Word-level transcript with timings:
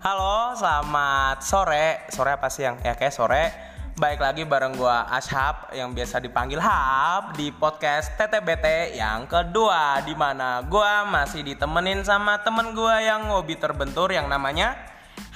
Halo, 0.00 0.56
selamat 0.56 1.44
sore. 1.44 2.08
Sore 2.08 2.32
apa 2.32 2.48
sih 2.48 2.64
yang? 2.64 2.80
Ya 2.80 2.96
kayak 2.96 3.12
sore. 3.12 3.52
Baik 4.00 4.24
lagi 4.24 4.48
bareng 4.48 4.72
gua 4.72 5.04
Ashab 5.04 5.76
yang 5.76 5.92
biasa 5.92 6.24
dipanggil 6.24 6.56
Hab 6.56 7.36
di 7.36 7.52
podcast 7.52 8.08
TTBT 8.16 8.96
yang 8.96 9.28
kedua 9.28 10.00
di 10.00 10.16
mana 10.16 10.64
gua 10.64 11.04
masih 11.04 11.44
ditemenin 11.44 12.00
sama 12.00 12.40
temen 12.40 12.72
gua 12.72 12.96
yang 13.04 13.28
hobi 13.28 13.60
terbentur 13.60 14.08
yang 14.08 14.24
namanya 14.24 14.72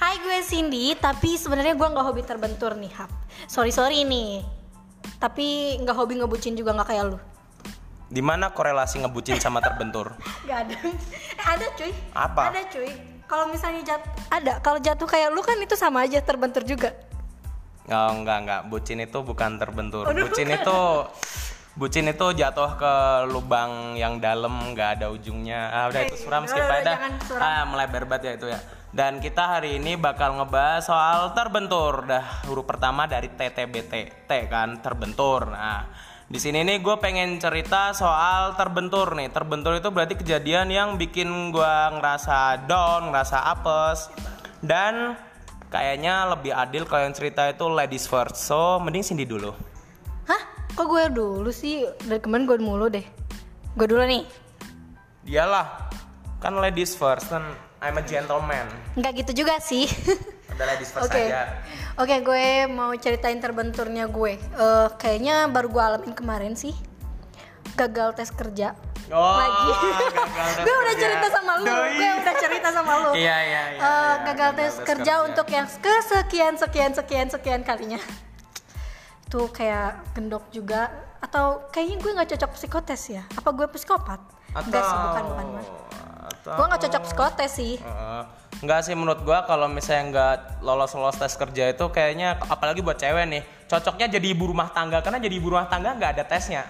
Hai 0.01 0.17
gue 0.25 0.41
Cindy, 0.41 0.97
tapi 0.97 1.37
sebenarnya 1.37 1.77
gue 1.77 1.85
nggak 1.85 2.01
hobi 2.09 2.25
terbentur 2.25 2.73
nih 2.73 2.89
Hap. 2.97 3.13
Sorry 3.45 3.69
sorry 3.69 4.01
nih, 4.01 4.41
tapi 5.21 5.77
nggak 5.77 5.93
hobi 5.93 6.17
ngebucin 6.17 6.57
juga 6.57 6.73
nggak 6.73 6.89
kayak 6.89 7.13
lu. 7.13 7.21
di 8.09 8.21
mana 8.25 8.49
korelasi 8.49 9.05
ngebucin 9.05 9.37
sama 9.37 9.61
terbentur? 9.61 10.17
Gak 10.49 10.57
ada, 10.65 10.73
eh, 10.73 10.97
ada 11.41 11.65
cuy. 11.73 11.91
Apa? 12.13 12.41
Ada 12.49 12.61
cuy. 12.69 13.14
Kalau 13.25 13.49
misalnya 13.49 13.81
jat, 13.81 14.01
ada. 14.29 14.61
Kalau 14.61 14.77
jatuh 14.77 15.07
kayak 15.09 15.33
lu 15.33 15.41
kan 15.41 15.57
itu 15.57 15.73
sama 15.73 16.05
aja 16.05 16.21
terbentur 16.21 16.61
juga. 16.61 16.93
Oh, 17.85 18.09
enggak 18.17 18.37
enggak, 18.45 18.61
bucin 18.69 18.97
itu 19.01 19.19
bukan 19.21 19.61
terbentur. 19.61 20.09
Aduh, 20.09 20.25
bucin 20.25 20.49
bukan. 20.49 20.61
itu 20.61 20.79
bucin 21.75 22.07
itu 22.07 22.25
jatuh 22.33 22.71
ke 22.79 22.93
lubang 23.29 23.99
yang 23.99 24.17
dalam 24.17 24.73
nggak 24.73 25.01
ada 25.01 25.07
ujungnya. 25.13 25.69
Ah 25.69 25.85
udah 25.91 26.01
Eh, 26.01 26.07
itu 26.09 26.15
suram 26.17 26.49
skip 26.49 26.65
aja. 26.65 26.97
Ah 27.37 27.67
melebar 27.69 28.09
banget 28.09 28.23
ya 28.25 28.33
itu 28.41 28.47
ya. 28.49 28.59
Dan 28.95 29.19
kita 29.19 29.59
hari 29.59 29.75
ini 29.77 29.99
bakal 29.99 30.39
ngebahas 30.39 30.87
soal 30.87 31.35
terbentur. 31.35 32.07
Dah 32.07 32.47
huruf 32.47 32.63
pertama 32.63 33.05
dari 33.05 33.27
TTBT, 33.27 34.23
T 34.23 34.31
kan 34.47 34.79
terbentur. 34.79 35.51
Nah, 35.51 35.83
di 36.25 36.41
sini 36.41 36.65
nih 36.65 36.81
gue 36.81 36.97
pengen 36.97 37.37
cerita 37.37 37.93
soal 37.93 38.57
terbentur 38.57 39.13
nih. 39.13 39.29
Terbentur 39.29 39.77
itu 39.77 39.93
berarti 39.93 40.17
kejadian 40.17 40.73
yang 40.73 40.89
bikin 40.97 41.53
gua 41.53 41.93
ngerasa 41.93 42.65
down, 42.65 43.13
ngerasa 43.13 43.37
apes. 43.45 44.09
Dan 44.57 45.13
kayaknya 45.69 46.25
lebih 46.33 46.49
adil 46.49 46.89
kalau 46.89 47.05
yang 47.05 47.13
cerita 47.13 47.45
itu 47.45 47.69
ladies 47.69 48.09
first. 48.09 48.41
So, 48.41 48.81
mending 48.81 49.05
Cindy 49.05 49.29
dulu. 49.29 49.53
Hah? 50.25 50.41
Kok 50.73 50.85
gue 50.89 51.03
dulu 51.13 51.49
sih? 51.53 51.85
Dari 52.01 52.17
kemarin 52.17 52.49
gue 52.49 52.57
mulu 52.57 52.89
deh. 52.89 53.05
Gue 53.77 53.85
dulu 53.85 54.01
nih. 54.01 54.25
Dialah. 55.29 55.93
Kan 56.41 56.57
ladies 56.57 56.97
first 56.97 57.29
kan 57.29 57.45
I'm 57.85 58.01
a 58.01 58.03
gentleman. 58.03 58.65
Nggak 58.97 59.21
gitu 59.21 59.45
juga 59.45 59.61
sih. 59.61 59.85
Udah 60.55 60.65
ladies 60.65 60.87
first 60.87 61.05
Oke, 61.05 61.19
aja. 61.21 61.51
oke 61.95 62.15
gue 62.21 62.45
mau 62.65 62.95
ceritain 62.95 63.35
terbenturnya 63.35 64.07
gue. 64.07 64.39
Eh, 64.39 64.87
kayaknya 64.95 65.47
baru 65.47 65.67
gue 65.67 65.83
alamin 65.83 66.13
kemarin 66.13 66.55
sih. 66.55 66.71
Gagal 67.73 68.15
tes 68.15 68.31
kerja. 68.31 68.71
Oh, 69.05 69.35
Lagi. 69.35 69.69
gagal 70.09 70.47
tes 70.55 70.63
gue 70.63 70.73
udah 70.73 70.87
kerja. 70.89 71.03
cerita 71.03 71.27
sama 71.29 71.51
lu. 71.55 71.65
Doi. 71.65 71.91
Gue 71.93 72.09
udah 72.17 72.35
cerita 72.39 72.67
sama 72.71 72.93
lu. 72.97 73.11
Iya, 73.13 73.37
iya, 73.37 73.61
iya, 73.69 73.77
Eh, 73.77 73.83
iya. 73.83 74.23
gagal 74.25 74.51
tes 74.55 74.73
kerja 74.81 75.13
untuk 75.23 75.47
yang 75.47 75.67
kesekian 75.67 76.53
sekian 76.55 76.91
sekian 76.95 77.27
sekian 77.27 77.61
kalinya. 77.61 77.99
Itu 79.21 79.51
kayak 79.51 80.13
gendok 80.13 80.47
juga 80.49 80.87
atau 81.19 81.67
kayaknya 81.69 81.97
gue 81.99 82.11
nggak 82.13 82.29
cocok 82.31 82.51
psikotes 82.55 83.01
ya? 83.09 83.23
Apa 83.29 83.51
gue 83.51 83.67
psikopat? 83.69 84.23
Enggak 84.55 84.83
sih, 84.83 84.95
bukan 84.95 85.23
bukan. 85.25 85.45
bukan. 85.51 85.65
Atau- 86.25 86.55
Gue 86.55 86.65
nggak 86.65 86.81
cocok 86.81 87.01
psikotes 87.03 87.51
sih. 87.51 87.75
Heeh. 87.75 88.23
Enggak 88.65 88.81
sih 88.81 88.97
menurut 88.97 89.21
gua 89.21 89.45
kalau 89.45 89.69
misalnya 89.69 90.03
nggak 90.09 90.65
lolos-lolos 90.65 91.21
tes 91.21 91.37
kerja 91.37 91.69
itu 91.69 91.85
kayaknya 91.93 92.33
apalagi 92.49 92.81
buat 92.81 92.97
cewek 92.97 93.29
nih 93.29 93.45
cocoknya 93.69 94.09
jadi 94.17 94.27
ibu 94.33 94.49
rumah 94.49 94.73
tangga. 94.73 95.05
Karena 95.05 95.21
jadi 95.21 95.37
ibu 95.37 95.53
rumah 95.53 95.69
tangga 95.69 95.93
nggak 95.93 96.17
ada 96.17 96.23
tesnya. 96.25 96.65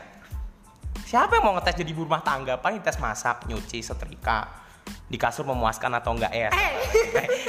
Siapa 1.08 1.40
yang 1.40 1.48
mau 1.48 1.54
ngetes 1.56 1.80
jadi 1.80 1.96
ibu 1.96 2.04
rumah 2.04 2.20
tangga? 2.20 2.60
Paling 2.60 2.84
tes 2.84 3.00
masak 3.00 3.48
nyuci 3.48 3.80
setrika 3.80 4.44
di 5.08 5.16
kasur 5.16 5.48
memuaskan 5.48 5.96
atau 5.96 6.20
enggak 6.20 6.36
ya. 6.36 6.52
Eh. 6.52 6.76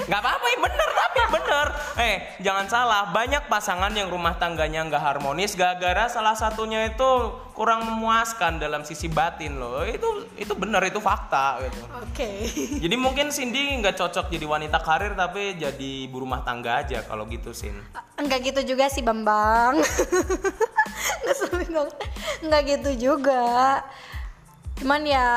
nggak 0.06 0.20
apa-apa 0.22 0.46
ya 0.46 0.58
bener 0.62 0.88
bener. 1.32 1.66
Eh 1.96 2.16
jangan 2.44 2.66
salah 2.68 3.02
banyak 3.10 3.48
pasangan 3.48 3.92
yang 3.94 4.12
rumah 4.12 4.36
tangganya 4.36 4.84
nggak 4.86 5.02
harmonis 5.02 5.56
gara-gara 5.56 6.06
salah 6.10 6.36
satunya 6.36 6.86
itu 6.90 7.08
kurang 7.56 7.88
memuaskan 7.88 8.60
dalam 8.60 8.84
sisi 8.84 9.08
batin 9.08 9.56
loh. 9.56 9.82
Itu 9.86 10.28
itu 10.36 10.52
bener 10.52 10.84
itu 10.86 11.00
fakta 11.00 11.64
gitu. 11.64 11.80
Oke. 12.04 12.30
jadi 12.84 12.96
mungkin 13.00 13.32
Cindy 13.32 13.80
nggak 13.80 13.96
cocok 13.96 14.28
jadi 14.28 14.44
wanita 14.44 14.78
karir 14.84 15.16
tapi 15.16 15.56
jadi 15.56 15.90
ibu 16.10 16.20
rumah 16.20 16.44
tangga 16.44 16.84
aja 16.84 17.00
kalau 17.06 17.24
gitu 17.30 17.56
Sin. 17.56 17.76
Enggak 18.20 18.52
gitu 18.52 18.76
juga 18.76 18.92
sih 18.92 19.00
Bambang. 19.00 19.80
Enggak 22.44 22.62
gitu 22.68 22.90
juga. 23.12 23.80
Cuman 24.76 25.08
ya 25.08 25.28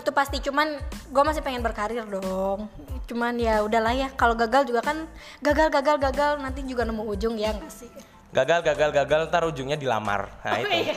Itu 0.00 0.10
pasti 0.16 0.40
cuman 0.40 0.80
Gue 1.12 1.22
masih 1.22 1.44
pengen 1.44 1.60
berkarir 1.60 2.08
dong 2.08 2.72
Cuman 3.04 3.36
ya 3.36 3.60
udahlah 3.60 3.92
ya 3.92 4.08
Kalau 4.16 4.32
gagal 4.32 4.64
juga 4.64 4.80
kan 4.80 5.04
Gagal 5.44 5.68
gagal 5.68 5.96
gagal 6.00 6.32
Nanti 6.40 6.64
juga 6.64 6.88
nemu 6.88 7.04
ujung 7.04 7.36
ya 7.36 7.52
nggak 7.52 7.68
sih 7.68 7.92
Gagal 8.30 8.62
gagal 8.62 8.94
gagal 8.94 9.20
ntar 9.26 9.42
ujungnya 9.42 9.74
dilamar. 9.74 10.30
Nah 10.46 10.54
Oh, 10.54 10.62
itu. 10.62 10.86
iya. 10.86 10.94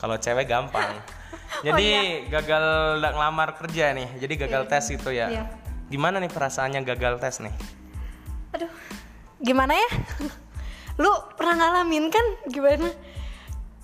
Kalau 0.00 0.16
cewek 0.16 0.48
gampang. 0.48 0.96
Jadi 1.68 2.24
gagal 2.32 2.96
nggak 2.96 3.12
ngelamar 3.12 3.48
kerja 3.60 3.92
nih. 3.92 4.08
Jadi 4.16 4.34
gagal 4.40 4.62
tes 4.72 4.88
itu 4.88 5.12
ya. 5.12 5.28
Iya. 5.28 5.44
Gimana 5.92 6.16
nih 6.16 6.32
perasaannya 6.32 6.80
gagal 6.88 7.20
tes 7.20 7.44
nih? 7.44 7.52
Aduh 8.56 8.72
Gimana 9.44 9.76
ya 9.76 9.88
Lu 11.02 11.12
pernah 11.36 11.56
ngalamin 11.60 12.08
kan 12.08 12.24
Gimana 12.48 12.88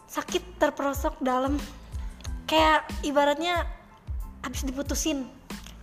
Sakit 0.08 0.56
terperosok 0.56 1.20
dalam 1.20 1.60
Kayak 2.48 2.88
ibaratnya 3.04 3.69
Habis 4.48 4.64
diputusin 4.64 5.28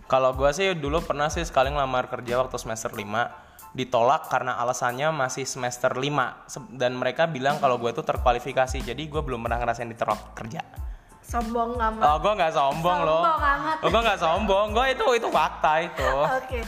Kalau 0.10 0.34
gua 0.34 0.50
sih 0.50 0.74
dulu 0.74 1.06
pernah 1.06 1.30
sih 1.30 1.46
sekali 1.46 1.70
ngelamar 1.70 2.10
kerja 2.10 2.42
waktu 2.42 2.58
semester 2.58 2.90
5 2.90 3.46
ditolak 3.78 4.32
karena 4.32 4.58
alasannya 4.58 5.12
masih 5.12 5.46
semester 5.46 5.94
5 5.94 6.50
Se- 6.50 6.72
dan 6.74 6.96
mereka 6.98 7.28
bilang 7.28 7.60
kalau 7.60 7.76
gue 7.76 7.92
itu 7.92 8.00
terkualifikasi 8.02 8.80
jadi 8.82 9.04
gue 9.04 9.22
belum 9.22 9.44
pernah 9.44 9.60
ngerasain 9.60 9.92
ditolak 9.92 10.32
kerja 10.32 10.64
Sombong 11.20 11.76
amat 11.76 12.06
Oh, 12.06 12.18
gue 12.22 12.34
nggak 12.38 12.54
sombong 12.54 13.00
loh. 13.02 13.26
Sombong 13.26 13.42
amat. 13.42 13.78
Oh, 13.82 13.90
gue 13.90 14.02
nggak 14.06 14.20
sombong. 14.22 14.68
Gue 14.78 14.86
itu 14.94 15.06
itu 15.18 15.28
fakta 15.34 15.74
itu. 15.82 16.10
Oke. 16.38 16.62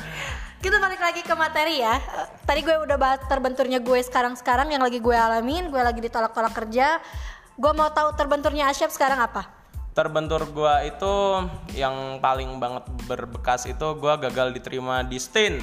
Kita 0.58 0.82
balik 0.82 0.98
lagi 0.98 1.22
ke 1.22 1.34
materi 1.38 1.78
ya. 1.86 2.02
Tadi 2.42 2.66
gue 2.66 2.74
udah 2.74 2.98
bahas 2.98 3.22
terbenturnya 3.30 3.78
gue 3.78 4.02
sekarang-sekarang 4.02 4.74
yang 4.74 4.82
lagi 4.82 4.98
gue 4.98 5.14
alamin, 5.14 5.70
gue 5.70 5.78
lagi 5.78 6.02
ditolak-tolak 6.02 6.58
kerja. 6.58 6.98
Gue 7.54 7.72
mau 7.78 7.94
tahu 7.94 8.18
terbenturnya 8.18 8.74
Asyaf 8.74 8.90
sekarang 8.90 9.22
apa? 9.22 9.57
Terbentur 9.98 10.46
gue 10.54 10.94
itu 10.94 11.14
yang 11.74 12.22
paling 12.22 12.62
banget 12.62 12.86
berbekas 13.10 13.66
itu 13.66 13.98
gue 13.98 14.14
gagal 14.30 14.54
diterima 14.54 15.02
di 15.02 15.18
STIN, 15.18 15.58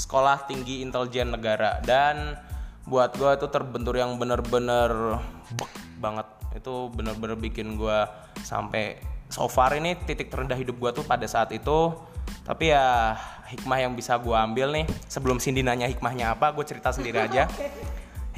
Sekolah 0.00 0.48
Tinggi 0.48 0.80
Intelijen 0.80 1.28
Negara. 1.28 1.76
Dan 1.84 2.40
buat 2.88 3.12
gue 3.20 3.36
itu 3.36 3.52
terbentur 3.52 4.00
yang 4.00 4.16
bener-bener 4.16 5.20
bek 5.60 5.72
banget. 6.00 6.24
Itu 6.56 6.88
bener-bener 6.88 7.36
bikin 7.36 7.76
gue 7.76 8.08
sampai 8.40 8.96
so 9.28 9.44
far 9.44 9.76
ini 9.76 9.92
titik 10.08 10.32
terendah 10.32 10.56
hidup 10.56 10.80
gue 10.80 10.90
tuh 10.96 11.04
pada 11.04 11.28
saat 11.28 11.52
itu. 11.52 11.92
Tapi 12.48 12.72
ya 12.72 13.12
hikmah 13.52 13.76
yang 13.76 13.92
bisa 13.92 14.16
gue 14.16 14.32
ambil 14.32 14.72
nih 14.72 14.88
sebelum 15.04 15.36
Cindy 15.36 15.60
nanya 15.60 15.84
hikmahnya 15.84 16.32
apa, 16.32 16.56
gue 16.56 16.64
cerita 16.64 16.96
sendiri 16.96 17.20
aja. 17.28 17.44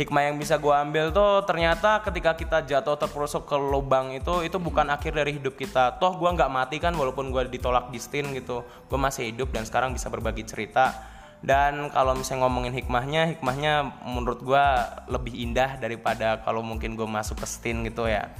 Hikmah 0.02 0.22
yang 0.26 0.36
bisa 0.36 0.58
gue 0.58 0.74
ambil 0.74 1.14
tuh 1.14 1.46
ternyata 1.46 2.02
ketika 2.02 2.34
kita 2.34 2.58
jatuh 2.66 2.98
terperosok 2.98 3.46
ke 3.46 3.54
lubang 3.54 4.10
itu 4.10 4.42
itu 4.42 4.58
bukan 4.58 4.90
akhir 4.90 5.14
dari 5.14 5.38
hidup 5.38 5.54
kita. 5.54 6.02
Toh 6.02 6.18
gue 6.18 6.26
nggak 6.26 6.50
mati 6.50 6.82
kan 6.82 6.90
walaupun 6.98 7.30
gue 7.30 7.46
ditolak 7.46 7.94
di 7.94 8.02
STIN 8.02 8.34
gitu. 8.34 8.66
Gue 8.90 8.98
masih 8.98 9.30
hidup 9.30 9.54
dan 9.54 9.62
sekarang 9.62 9.94
bisa 9.94 10.10
berbagi 10.10 10.42
cerita. 10.42 10.90
Dan 11.38 11.90
kalau 11.94 12.18
misalnya 12.18 12.46
ngomongin 12.46 12.74
hikmahnya, 12.74 13.34
hikmahnya 13.34 14.02
menurut 14.06 14.42
gue 14.42 14.64
lebih 15.10 15.34
indah 15.38 15.78
daripada 15.78 16.42
kalau 16.42 16.62
mungkin 16.66 16.98
gue 16.98 17.06
masuk 17.06 17.38
ke 17.38 17.46
STIN 17.46 17.86
gitu 17.86 18.10
ya. 18.10 18.30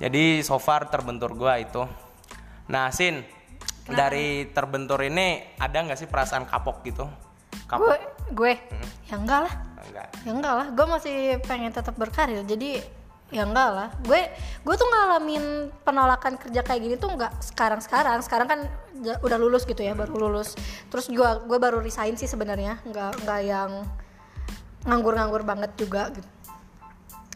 Jadi 0.00 0.40
so 0.40 0.56
far 0.56 0.88
terbentur 0.88 1.36
gue 1.36 1.52
itu. 1.60 1.84
Nah 2.72 2.88
Sin, 2.92 3.24
dari 3.84 4.48
terbentur 4.56 5.04
ini 5.04 5.56
ada 5.60 5.84
nggak 5.84 6.00
sih 6.00 6.08
perasaan 6.08 6.48
kapok 6.48 6.80
gitu? 6.88 7.04
Kapok? 7.68 8.13
Gue, 8.32 8.56
gue, 8.56 8.88
ya 9.10 9.20
enggak 9.20 9.40
lah, 9.44 9.54
Enggak. 9.84 10.08
ya 10.24 10.30
enggak 10.32 10.54
lah. 10.56 10.66
Gue 10.72 10.86
masih 10.88 11.16
pengen 11.44 11.70
tetap 11.70 11.92
berkarir, 11.94 12.40
jadi 12.48 12.80
ya 13.28 13.44
enggak 13.44 13.68
lah. 13.68 13.88
Gue, 14.00 14.20
gue 14.64 14.74
tuh 14.74 14.88
ngalamin 14.88 15.44
penolakan 15.84 16.40
kerja 16.40 16.64
kayak 16.64 16.80
gini 16.80 16.94
tuh 16.96 17.12
enggak 17.12 17.36
sekarang-sekarang. 17.44 18.24
Sekarang 18.24 18.48
kan 18.48 18.60
ja- 19.04 19.20
udah 19.20 19.36
lulus 19.36 19.68
gitu 19.68 19.84
ya, 19.84 19.92
baru 19.92 20.16
lulus. 20.16 20.56
Terus 20.88 21.12
gue, 21.12 21.30
gue 21.44 21.58
baru 21.60 21.84
resign 21.84 22.16
sih 22.16 22.30
sebenarnya, 22.30 22.80
enggak, 22.88 23.20
enggak 23.20 23.40
yang 23.44 23.70
nganggur-nganggur 24.84 25.44
banget 25.44 25.72
juga 25.76 26.08
gitu. 26.12 26.28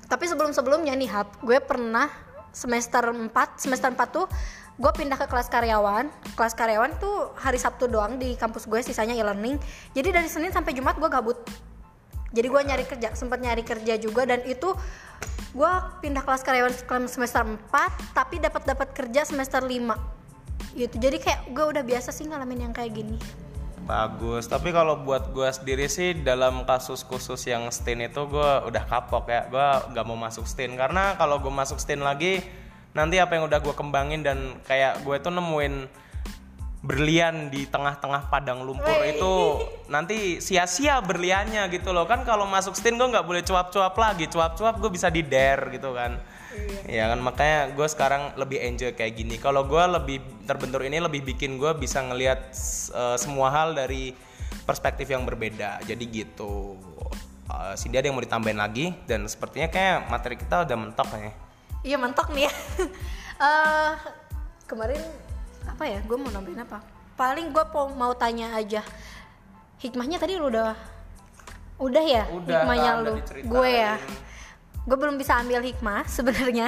Tapi 0.08 0.24
sebelum-sebelumnya 0.24 0.96
nih 0.96 1.10
Hap, 1.12 1.36
gue 1.44 1.60
pernah 1.60 2.08
semester 2.48 3.12
4, 3.12 3.60
semester 3.60 3.92
4 3.92 4.08
tuh 4.08 4.26
gue 4.78 4.92
pindah 4.94 5.18
ke 5.18 5.26
kelas 5.26 5.50
karyawan. 5.50 6.06
Kelas 6.38 6.54
karyawan 6.54 6.94
tuh 7.02 7.34
hari 7.34 7.58
Sabtu 7.58 7.90
doang 7.90 8.16
di 8.16 8.38
kampus 8.38 8.70
gue, 8.70 8.78
sisanya 8.80 9.18
e-learning. 9.18 9.58
Jadi 9.92 10.08
dari 10.14 10.30
Senin 10.30 10.54
sampai 10.54 10.72
Jumat 10.72 10.96
gue 10.96 11.10
gabut. 11.10 11.38
Jadi 12.30 12.46
gue 12.46 12.62
nyari 12.62 12.84
kerja, 12.86 13.12
sempat 13.18 13.42
nyari 13.42 13.66
kerja 13.66 13.98
juga 13.98 14.22
dan 14.22 14.44
itu 14.46 14.70
gue 15.56 15.72
pindah 16.04 16.22
kelas 16.22 16.44
karyawan 16.44 17.08
semester 17.08 17.40
4 17.40 18.12
tapi 18.12 18.36
dapat 18.36 18.62
dapat 18.68 18.88
kerja 18.92 19.24
semester 19.24 19.64
5 19.64 20.76
gitu 20.76 20.96
jadi 21.00 21.16
kayak 21.16 21.40
gue 21.56 21.64
udah 21.72 21.82
biasa 21.82 22.12
sih 22.12 22.28
ngalamin 22.28 22.68
yang 22.68 22.74
kayak 22.76 22.92
gini 22.92 23.16
Bagus, 23.88 24.44
tapi 24.44 24.68
kalau 24.68 25.00
buat 25.00 25.32
gue 25.32 25.48
sendiri 25.48 25.88
sih 25.88 26.12
dalam 26.12 26.68
kasus 26.68 27.00
khusus 27.00 27.40
yang 27.48 27.72
stain 27.72 28.04
itu 28.04 28.20
gue 28.28 28.50
udah 28.68 28.84
kapok 28.84 29.32
ya, 29.32 29.48
gue 29.48 29.96
gak 29.96 30.04
mau 30.04 30.12
masuk 30.12 30.44
stain 30.44 30.76
karena 30.76 31.16
kalau 31.16 31.40
gue 31.40 31.48
masuk 31.48 31.80
stain 31.80 32.04
lagi 32.04 32.44
nanti 32.96 33.20
apa 33.20 33.36
yang 33.36 33.44
udah 33.46 33.60
gue 33.60 33.74
kembangin 33.76 34.24
dan 34.24 34.58
kayak 34.64 35.04
gue 35.04 35.16
tuh 35.20 35.32
nemuin 35.32 35.88
berlian 36.78 37.50
di 37.50 37.66
tengah-tengah 37.66 38.30
padang 38.30 38.62
lumpur 38.62 39.02
Wey. 39.02 39.18
itu 39.18 39.32
nanti 39.90 40.38
sia-sia 40.38 41.02
berliannya 41.02 41.66
gitu 41.74 41.90
loh. 41.90 42.06
Kan 42.06 42.22
kalau 42.22 42.46
masuk 42.46 42.78
stain 42.78 42.94
gue 42.94 43.08
nggak 43.08 43.26
boleh 43.26 43.42
cuap-cuap 43.42 43.98
lagi. 43.98 44.30
Cuap-cuap 44.30 44.78
gue 44.78 44.90
bisa 44.94 45.10
di 45.10 45.26
dare 45.26 45.74
gitu 45.74 45.90
kan. 45.90 46.14
Ya 46.86 47.10
kan 47.10 47.18
makanya 47.18 47.74
gue 47.74 47.86
sekarang 47.90 48.34
lebih 48.38 48.62
enjoy 48.62 48.94
kayak 48.94 49.18
gini. 49.18 49.36
Kalau 49.42 49.66
gue 49.66 49.84
lebih 49.90 50.22
terbentur 50.46 50.86
ini 50.86 51.02
lebih 51.02 51.26
bikin 51.26 51.58
gue 51.58 51.74
bisa 51.74 51.98
ngelihat 52.06 52.54
eh, 52.94 53.16
semua 53.18 53.50
hal 53.50 53.74
dari 53.74 54.14
perspektif 54.62 55.10
yang 55.10 55.26
berbeda. 55.26 55.82
Jadi 55.82 56.04
gitu. 56.06 56.78
Uh, 57.48 57.72
Cindy 57.80 57.96
ada 57.96 58.12
yang 58.12 58.12
mau 58.12 58.20
ditambahin 58.20 58.60
lagi 58.60 58.92
dan 59.08 59.24
sepertinya 59.24 59.72
kayak 59.72 60.12
materi 60.12 60.36
kita 60.36 60.68
udah 60.68 60.76
mentok 60.76 61.08
ya 61.16 61.32
Iya 61.82 61.96
mentok 61.96 62.30
nih 62.32 62.46
ya. 62.48 62.52
Eh, 63.38 63.92
kemarin 64.66 64.98
apa 65.62 65.86
ya? 65.86 66.02
Gue 66.02 66.18
mau 66.18 66.26
nambahin 66.26 66.58
apa? 66.58 66.82
Paling 67.14 67.54
gue 67.54 67.64
mau 67.94 68.10
tanya 68.18 68.50
aja. 68.58 68.82
Hikmahnya 69.78 70.18
tadi 70.18 70.34
lu 70.34 70.50
udah 70.50 70.74
udah 71.78 72.02
ya 72.02 72.26
Udah, 72.34 72.66
hikmahnya 72.66 72.90
kan, 72.98 73.04
lu. 73.06 73.12
Gue 73.46 73.70
ya. 73.70 73.94
Gue 74.82 74.98
belum 74.98 75.14
bisa 75.14 75.38
ambil 75.38 75.62
hikmah 75.62 76.02
sebenarnya. 76.10 76.66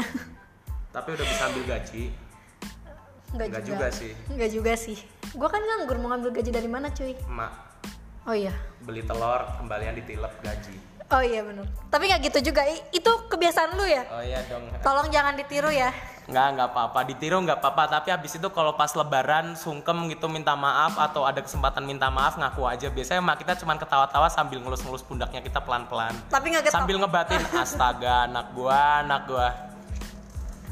tapi 0.94 1.14
udah 1.14 1.26
bisa 1.26 1.42
ambil 1.50 1.64
gaji 1.66 2.04
Enggak 3.30 3.46
Nggak 3.50 3.62
juga. 3.62 3.78
juga 3.78 3.86
sih. 3.90 4.12
Enggak 4.30 4.50
juga 4.54 4.72
sih. 4.78 4.98
Gue 5.34 5.48
kan 5.50 5.62
nganggur 5.62 5.98
mau 5.98 6.14
ngambil 6.14 6.30
gaji 6.38 6.50
dari 6.50 6.68
mana 6.70 6.90
cuy? 6.90 7.18
emak 7.18 7.50
Oh 8.26 8.34
iya. 8.34 8.54
beli 8.86 9.02
telur 9.02 9.42
kembalian 9.58 9.98
ditilep 9.98 10.34
gaji 10.38 10.76
Oh 11.10 11.18
iya 11.18 11.42
benar. 11.42 11.66
Tapi 11.90 12.06
nggak 12.06 12.20
gitu 12.30 12.54
juga. 12.54 12.62
Itu 12.94 13.10
kebiasaan 13.26 13.74
lu 13.74 13.82
ya. 13.82 14.06
oh 14.08 14.22
iya 14.22 14.40
dong 14.46 14.62
Tolong 14.78 15.10
jangan 15.10 15.34
ditiru 15.34 15.68
ya. 15.68 15.90
nggak 16.30 16.46
nggak 16.54 16.68
apa-apa 16.70 17.00
ditiru 17.10 17.42
nggak 17.42 17.58
apa-apa 17.58 17.90
tapi 17.90 18.14
habis 18.14 18.38
itu 18.38 18.46
kalau 18.54 18.78
pas 18.78 18.94
lebaran 18.94 19.58
sungkem 19.58 20.06
gitu 20.14 20.30
minta 20.30 20.54
maaf 20.54 20.94
atau 20.94 21.26
ada 21.26 21.42
kesempatan 21.42 21.82
minta 21.82 22.06
maaf 22.06 22.38
ngaku 22.38 22.70
aja 22.70 22.86
biasanya 22.86 23.18
mak 23.18 23.42
kita 23.42 23.58
cuma 23.58 23.74
ketawa-tawa 23.74 24.30
sambil 24.30 24.62
ngelus-ngelus 24.62 25.02
pundaknya 25.02 25.42
kita 25.42 25.58
pelan-pelan 25.58 26.14
Tapi 26.30 26.54
nggak 26.54 26.70
sambil 26.70 27.02
ngebatin 27.02 27.42
astaga 27.58 28.30
anak 28.30 28.46
gua 28.54 29.02
anak 29.02 29.26
gua 29.26 29.48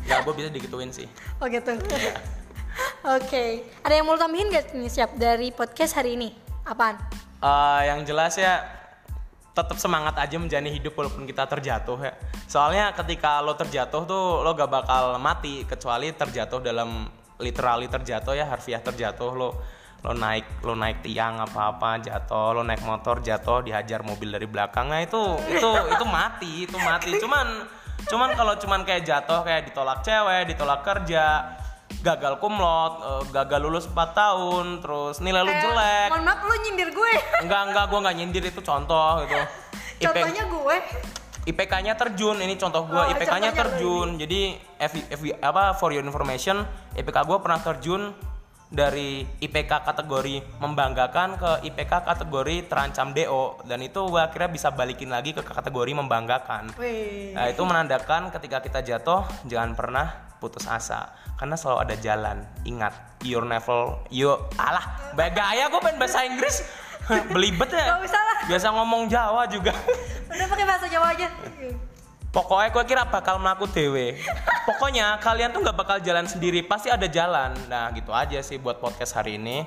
ya 0.07 0.23
gua 0.23 0.31
bisa 0.31 0.47
digituin 0.47 0.95
sih 0.95 1.11
Oh 1.43 1.51
gitu. 1.51 1.75
Oke. 3.19 3.67
Ada 3.83 3.99
yang 3.99 4.07
mau 4.07 4.15
tambahin 4.15 4.51
gak 4.51 4.71
nih 4.71 4.87
siap 4.87 5.19
dari 5.19 5.51
podcast 5.51 5.99
hari 5.99 6.15
ini? 6.15 6.31
Apaan? 6.63 6.95
Eh, 7.39 7.81
yang 7.87 8.07
jelas 8.07 8.39
ya 8.39 8.63
tetap 9.59 9.75
semangat 9.75 10.15
aja 10.15 10.39
menjalani 10.39 10.71
hidup 10.71 10.95
walaupun 10.95 11.27
kita 11.27 11.51
terjatuh 11.51 11.99
ya. 11.99 12.15
Soalnya 12.47 12.95
ketika 12.95 13.43
lo 13.43 13.59
terjatuh 13.59 14.07
tuh 14.07 14.47
lo 14.47 14.55
gak 14.55 14.71
bakal 14.71 15.19
mati 15.19 15.67
kecuali 15.67 16.15
terjatuh 16.15 16.63
dalam 16.63 17.11
literally 17.43 17.91
terjatuh 17.91 18.39
ya 18.39 18.47
harfiah 18.47 18.79
terjatuh. 18.79 19.35
Lo 19.35 19.59
lo 19.99 20.15
naik 20.15 20.63
lo 20.63 20.79
naik 20.79 21.03
tiang 21.03 21.43
apa 21.43 21.75
apa 21.75 21.99
jatuh 21.99 22.55
lo 22.55 22.63
naik 22.63 22.87
motor 22.87 23.19
jatuh 23.19 23.67
dihajar 23.67 24.07
mobil 24.07 24.31
dari 24.31 24.47
belakang. 24.47 24.87
Nah 24.87 25.03
itu 25.03 25.19
itu 25.51 25.71
itu 25.91 26.05
mati 26.07 26.53
itu 26.71 26.79
mati. 26.79 27.19
Cuman 27.23 27.67
cuman 28.07 28.31
kalau 28.39 28.55
cuman 28.55 28.87
kayak 28.87 29.03
jatuh 29.03 29.43
kayak 29.43 29.69
ditolak 29.69 30.07
cewek 30.07 30.55
ditolak 30.55 30.87
kerja 30.87 31.59
gagal 31.99 32.39
kumlot 32.39 32.93
eh, 32.99 33.23
gagal 33.33 33.61
lulus 33.61 33.85
4 33.87 33.95
tahun 34.13 34.67
terus 34.79 35.19
nilai 35.19 35.43
lu 35.43 35.51
jelek 35.51 36.09
Mohon 36.09 36.25
maaf 36.25 36.41
lu 36.43 36.55
nyindir 36.63 36.89
gue. 36.91 37.13
Enggak, 37.45 37.63
enggak, 37.69 37.85
gue 37.87 37.99
enggak 37.99 38.17
nyindir 38.17 38.45
itu 38.45 38.61
contoh 38.61 39.23
gitu. 39.25 39.45
IP, 40.03 40.07
Contohnya 40.07 40.45
gue. 40.47 40.77
IPK-nya 41.49 41.97
terjun, 41.97 42.37
ini 42.39 42.55
contoh 42.55 42.85
gue, 42.85 42.93
Oh, 42.93 43.09
IPK-nya 43.09 43.51
terjun. 43.51 44.15
Jadi 44.15 44.53
F, 44.77 44.93
F- 45.09 45.41
apa 45.41 45.73
for 45.75 45.91
your 45.91 46.05
information, 46.05 46.61
IPK 46.93 47.25
gue 47.25 47.39
pernah 47.41 47.57
terjun 47.59 48.13
dari 48.69 49.25
IPK 49.25 49.85
kategori 49.85 50.61
membanggakan 50.61 51.41
ke 51.41 51.51
IPK 51.73 52.05
kategori 52.05 52.69
terancam 52.69 53.17
DO 53.17 53.65
dan 53.65 53.81
itu 53.81 54.01
gue 54.05 54.21
akhirnya 54.21 54.51
bisa 54.53 54.69
balikin 54.73 55.09
lagi 55.09 55.33
ke 55.33 55.41
kategori 55.41 55.93
membanggakan. 55.97 56.77
Wih. 56.77 57.33
Nah, 57.33 57.49
itu 57.49 57.63
menandakan 57.65 58.29
ketika 58.29 58.61
kita 58.61 58.81
jatuh 58.85 59.25
jangan 59.49 59.73
pernah 59.73 60.37
putus 60.39 60.69
asa 60.69 61.17
karena 61.41 61.57
selalu 61.57 61.79
ada 61.89 61.97
jalan. 61.97 62.37
Ingat, 62.69 63.25
your 63.25 63.49
never 63.49 64.05
you 64.13 64.37
alah, 64.61 65.17
baik 65.17 65.33
gaya 65.33 65.73
gue 65.73 65.81
pengen 65.81 65.97
bahasa 65.97 66.29
Inggris. 66.29 66.61
Belibet 67.33 67.73
ya. 67.73 67.97
Gak 67.97 68.05
usah 68.05 68.21
lah. 68.21 68.39
Biasa 68.53 68.67
ngomong 68.69 69.09
Jawa 69.09 69.49
juga. 69.49 69.73
Udah 70.29 70.45
pakai 70.45 70.67
bahasa 70.69 70.87
Jawa 70.93 71.17
aja. 71.17 71.29
Pokoknya 72.29 72.69
gue 72.69 72.85
kira 72.85 73.03
bakal 73.09 73.41
melaku 73.41 73.65
dewe. 73.73 74.21
Pokoknya 74.69 75.17
kalian 75.25 75.49
tuh 75.49 75.65
nggak 75.65 75.79
bakal 75.81 75.97
jalan 76.05 76.29
sendiri, 76.29 76.61
pasti 76.61 76.93
ada 76.93 77.09
jalan. 77.09 77.57
Nah 77.73 77.89
gitu 77.97 78.13
aja 78.13 78.37
sih 78.45 78.61
buat 78.61 78.77
podcast 78.77 79.17
hari 79.17 79.41
ini. 79.41 79.65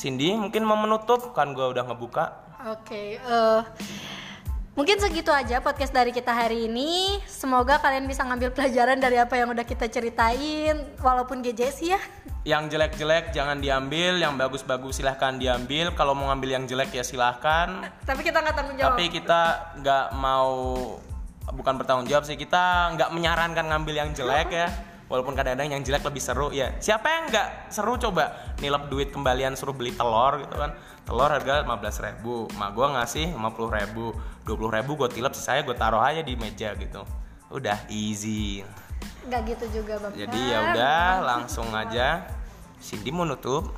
Cindy 0.00 0.32
mungkin 0.32 0.64
mau 0.64 0.80
menutup 0.80 1.36
kan 1.36 1.52
gue 1.52 1.66
udah 1.66 1.84
ngebuka. 1.84 2.24
Oke, 2.72 3.16
eh, 3.16 3.60
mungkin 4.76 5.00
segitu 5.00 5.32
aja 5.32 5.64
podcast 5.64 5.92
dari 5.92 6.12
kita 6.12 6.30
hari 6.30 6.68
ini. 6.68 7.18
Semoga 7.24 7.80
kalian 7.80 8.04
bisa 8.04 8.20
ngambil 8.22 8.52
pelajaran 8.52 9.00
dari 9.00 9.16
apa 9.16 9.34
yang 9.40 9.48
udah 9.50 9.64
kita 9.64 9.88
ceritain, 9.88 10.76
walaupun 11.00 11.40
GJS 11.40 11.78
ya. 11.80 12.00
Yang 12.44 12.76
jelek-jelek 12.76 13.32
jangan 13.32 13.60
diambil, 13.60 14.16
yang 14.20 14.36
bagus-bagus 14.36 15.00
silahkan 15.00 15.36
diambil. 15.36 15.92
Kalau 15.96 16.12
mau 16.12 16.28
ngambil 16.32 16.60
yang 16.60 16.64
jelek 16.68 16.96
ya 16.96 17.04
silahkan. 17.04 17.92
Tapi 18.04 18.20
kita 18.24 18.44
nggak 18.44 18.54
tanggung 18.56 18.76
jawab. 18.76 18.96
Tapi 18.96 19.04
kita 19.08 19.40
nggak 19.80 20.06
mau 20.16 20.56
bukan 21.54 21.78
bertanggung 21.78 22.06
jawab 22.06 22.24
sih 22.26 22.38
kita 22.38 22.94
nggak 22.96 23.10
menyarankan 23.14 23.64
ngambil 23.70 23.94
yang 23.94 24.10
jelek 24.14 24.50
ya. 24.50 24.68
Walaupun 25.10 25.34
kadang-kadang 25.34 25.74
yang 25.74 25.82
jelek 25.82 26.06
lebih 26.06 26.22
seru 26.22 26.54
ya. 26.54 26.70
Siapa 26.78 27.06
yang 27.10 27.24
nggak 27.34 27.48
seru 27.74 27.98
coba 27.98 28.54
nilep 28.62 28.86
duit 28.86 29.10
kembalian 29.10 29.58
suruh 29.58 29.74
beli 29.74 29.90
telur 29.90 30.38
gitu 30.38 30.54
kan. 30.54 30.70
Telur 31.02 31.26
harga 31.26 31.66
15.000 31.66 32.06
ribu, 32.06 32.46
mak 32.54 32.78
gue 32.78 32.86
ngasih 32.86 33.26
50.000 33.34 33.78
ribu, 33.82 34.14
20 34.46 34.76
ribu 34.78 34.90
gue 34.94 35.08
tilep 35.10 35.34
sisanya 35.34 35.66
gue 35.66 35.74
taruh 35.74 35.98
aja 35.98 36.22
di 36.22 36.38
meja 36.38 36.78
gitu. 36.78 37.02
Udah 37.50 37.82
easy. 37.90 38.62
Nggak 39.26 39.40
gitu 39.50 39.82
juga 39.82 39.98
bapak. 39.98 40.14
Jadi 40.14 40.40
ya 40.46 40.58
udah 40.70 41.02
langsung 41.26 41.66
aja. 41.74 42.22
Cindy 42.78 43.10
mau 43.10 43.26
nutup. 43.26 43.74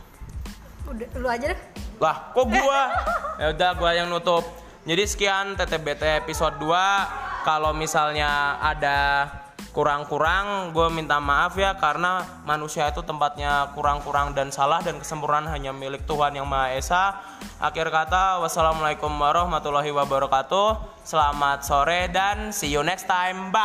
Udah, 0.85 1.09
lu 1.17 1.27
aja 1.33 1.57
deh. 1.57 1.61
Lah, 1.99 2.35
kok 2.35 2.47
gua? 2.51 2.83
ya 3.41 3.47
udah 3.55 3.71
gua 3.79 3.91
yang 3.95 4.11
nutup. 4.11 4.45
Jadi 4.83 5.03
sekian 5.07 5.55
TTBT 5.55 6.27
episode 6.27 6.59
2. 6.59 7.22
Kalau 7.43 7.75
misalnya 7.75 8.59
ada 8.63 9.27
kurang-kurang, 9.73 10.71
gue 10.77 10.87
minta 10.93 11.17
maaf 11.17 11.57
ya 11.57 11.75
karena 11.81 12.23
manusia 12.45 12.87
itu 12.93 13.01
tempatnya 13.03 13.73
kurang-kurang 13.73 14.37
dan 14.37 14.53
salah 14.53 14.85
dan 14.85 15.01
kesempurnaan 15.01 15.49
hanya 15.49 15.73
milik 15.73 16.05
Tuhan 16.05 16.37
yang 16.37 16.45
Maha 16.47 16.77
Esa. 16.77 17.19
Akhir 17.57 17.89
kata, 17.89 18.39
wassalamualaikum 18.45 19.11
warahmatullahi 19.11 19.91
wabarakatuh. 19.91 21.03
Selamat 21.03 21.65
sore 21.67 22.07
dan 22.13 22.53
see 22.55 22.71
you 22.71 22.85
next 22.85 23.09
time. 23.09 23.51
Bye. 23.51 23.63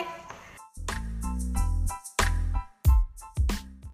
Bye. 0.00 0.25